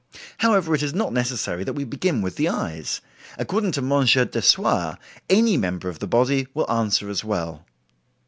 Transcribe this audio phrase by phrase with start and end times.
[0.39, 3.01] However, it is not necessary that we begin with the eyes.
[3.37, 4.03] According to M.
[4.05, 4.97] Dessoir,
[5.29, 7.67] any member of the body will answer as well."